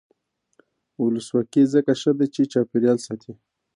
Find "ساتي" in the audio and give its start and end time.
3.05-3.33